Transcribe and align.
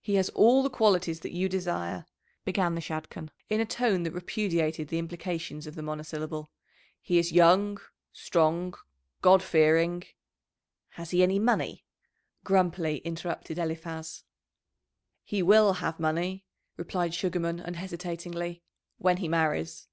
"He 0.00 0.14
has 0.14 0.30
all 0.30 0.62
the 0.62 0.70
qualities 0.70 1.20
that 1.20 1.34
you 1.34 1.46
desire," 1.46 2.06
began 2.42 2.74
the 2.74 2.80
Shadchan, 2.80 3.28
in 3.50 3.60
a 3.60 3.66
tone 3.66 4.02
that 4.04 4.12
repudiated 4.14 4.88
the 4.88 4.98
implications 4.98 5.66
of 5.66 5.74
the 5.74 5.82
monosyllable. 5.82 6.50
"He 7.02 7.18
is 7.18 7.32
young, 7.32 7.76
strong, 8.10 8.72
God 9.20 9.42
fearing" 9.42 10.04
"Has 10.96 11.10
he 11.10 11.22
any 11.22 11.38
money?" 11.38 11.84
grumpily 12.44 13.02
interrupted 13.04 13.58
Eliphaz. 13.58 14.24
"He 15.22 15.42
will 15.42 15.74
have 15.74 16.00
money," 16.00 16.46
replied 16.78 17.12
Sugarman 17.12 17.60
unhesitatingly, 17.60 18.62
"when 18.96 19.18
he 19.18 19.28
marries." 19.28 19.86